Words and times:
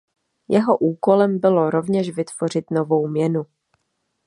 Jeho 0.47 0.77
úkolem 0.77 1.39
bylo 1.39 1.69
rovněž 1.69 2.09
vytvořit 2.09 2.71
novou 2.71 3.07
měnu. 3.07 3.45